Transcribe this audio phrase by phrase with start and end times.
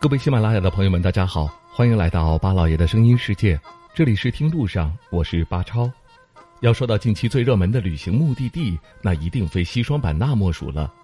[0.00, 3.60] 各位喜马拉雅的朋友们，大家好，欢迎来到巴老爷的声音世界。
[3.92, 5.90] 这里是听路上，我是巴超。
[6.60, 10.94] 要说到近期最热门的旅行目的地，那一定非西双版纳莫属了。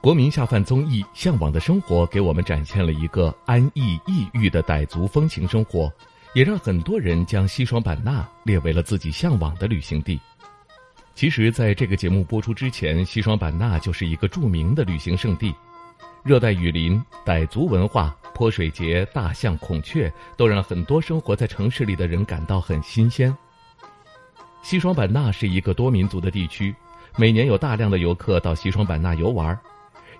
[0.00, 5.92] 国民下饭综艺《向往的生活》给我们展现了一个安逸异域的傣族风情生活，
[6.32, 10.20] 也让很多人将西双版纳列为了自己向往的旅行地。
[11.16, 15.52] 其实，在这个节目播出之前，西双版纳就是一个著名的旅行胜地。
[16.22, 23.34] 热带雨林、傣族文化、泼水节、大象、孔雀，都让很多生活在城市里的人感到很新鲜。
[24.60, 26.74] 西双版纳是一个多民族的地区，
[27.16, 29.58] 每年有大量的游客到西双版纳游玩，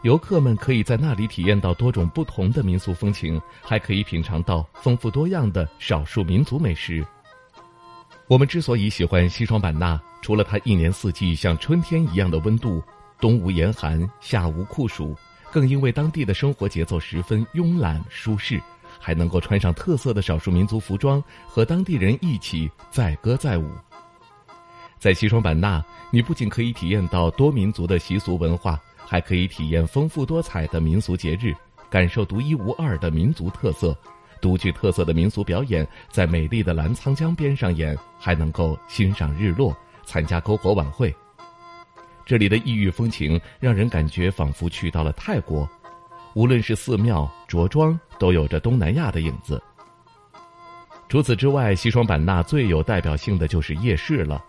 [0.02, 7.04] 游客们可以在那里体验到多种不同的民俗风情，还可以品尝到丰富多样的少数民族美食。
[8.28, 12.82] 我们之所以喜欢西双版纳，除了它一年四季像春天一样的温度，
[13.18, 15.16] 冬无严寒，夏无酷暑。
[15.54, 18.60] 更因为当地的生活节奏十分慵懒舒适，
[18.98, 23.70] 还能够穿上特色的少数民族服装，和当地人一起载歌载舞。
[24.98, 31.54] 在西双版纳，你不仅可以体验到多民族的习俗文化，还可以体验丰富多彩的民俗节日，
[31.88, 33.96] 感受独一无二的民族特色，
[34.40, 39.72] 独具特色的民俗表演，在美丽的澜沧江边上演，还能够欣赏日落，
[40.04, 41.14] 参加篝火晚会。
[42.26, 45.68] 这里的异域风情让人感觉仿佛去到了泰国，
[46.34, 49.62] 无论是寺庙、着装，都有着东南亚的影子。
[51.08, 54.42] 除此之外，西双版纳最有代表性的就是夜市了。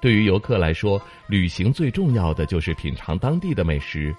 [0.00, 4.14] 对于游客来说，旅行最重要的就是品尝当地的美食。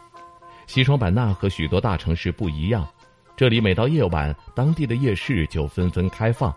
[0.67, 2.87] 西双版纳和许多大城市不一样，
[3.35, 6.53] 这里每到夜晚，当地的夜市就纷纷开放，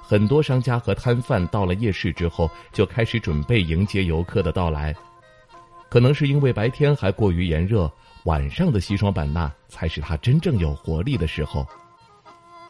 [0.00, 4.94] 很多商家和摊贩到了夜市之后，就开始准备迎接游客的到来。
[5.88, 7.90] 可能是因为白天还过于炎热，
[8.24, 11.66] 晚上的西双版纳才是它真正有活力的时候。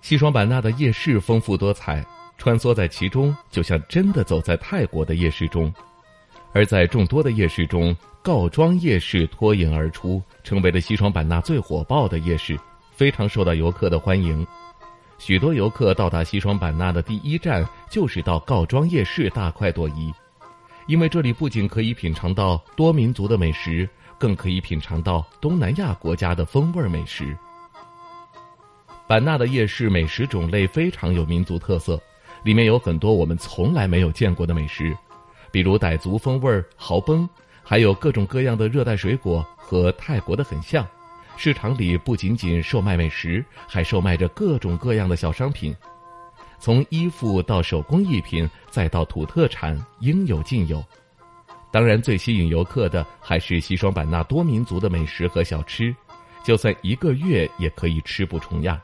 [0.00, 5.72] 西双版纳的夜市丰富多彩，穿梭在其中，就像真的走在泰国的夜市中。
[6.52, 12.58] 而在众多的夜市中，告庄夜市脱颖而出，成为了西双版纳最火爆的夜市，
[12.92, 14.46] 非常受到游客的欢迎。
[15.18, 20.14] 许多游客到达西双版纳的第一站就是到告庄夜市大快朵颐。
[20.88, 23.86] 因为这里不仅可以品尝到多民族的美食，
[24.18, 27.36] 更可以品尝到东南亚国家的风味美食。
[29.06, 32.00] 版纳的夜市美食种类非常有民族特色，
[32.42, 34.96] 里面有很多我们从来没有见过的美食，
[35.52, 37.28] 比如傣族风味蚝崩，
[37.62, 40.86] 还有各种各样的热带水果，和泰国的很像。
[41.36, 45.76] 市场里不仅仅售卖美食，还售卖着各种各样的小商品。
[46.60, 50.84] 从衣服到手工艺品，再到土特产，应有尽有。
[51.70, 55.94] 当然，最吸引游客的还是西双版纳多民族的美食和小吃，
[56.42, 58.80] 就算一个月也可以吃不重样。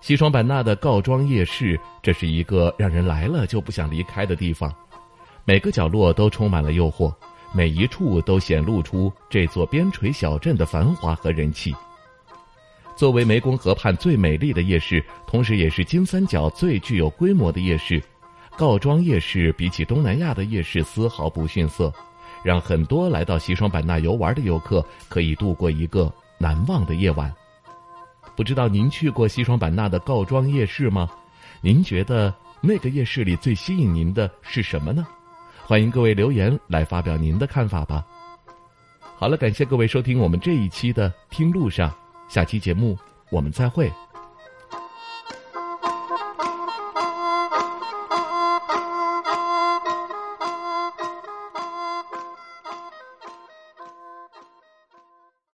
[0.00, 4.72] 西双版纳的告庄夜市，这是一个让人来了就不想离开的地方，
[5.44, 7.12] 每个角落都充满了诱惑，
[7.52, 11.74] 每一处都显露出这座边陲小镇的繁华和人气。
[13.00, 17.98] 作为湄公河畔最美丽的夜市，同时也是金三角最具有规模的夜市，
[18.58, 21.90] 告庄夜市比起东南亚的夜市丝毫不逊色，
[22.44, 27.34] 让很多来到西双版纳游玩的游客可以度过一个难忘的夜晚。
[28.36, 31.08] 不知道您去过西双版纳的告庄夜市吗？
[31.62, 35.06] 您觉得那个夜市里最吸引您的是什么呢？
[35.64, 38.06] 欢迎各位留言来发表您的看法吧。
[39.16, 41.88] 好了，感谢各位收听我们这一期的《听路上》。
[42.30, 42.96] 下期节目，
[43.28, 43.92] 我们再会。